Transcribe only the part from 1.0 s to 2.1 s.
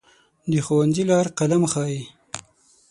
لار قلم ښووي.